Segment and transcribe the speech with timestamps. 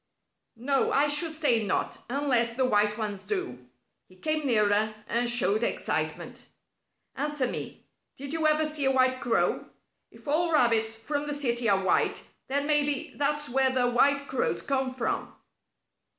[0.57, 3.67] "No, I should say not unless the white ones do."
[4.09, 6.47] He came nearer and showed excitement.
[7.15, 7.83] "Answer me.
[8.17, 9.67] Did you ever see a white crow?
[10.09, 14.63] If all rabbits from the city are white, then maybe that's where the white crows
[14.63, 15.35] come from."